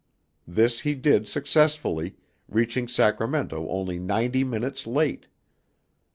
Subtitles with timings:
[0.47, 2.15] This he did successfully,
[2.49, 5.27] reaching Sacramento only ninety minutes late.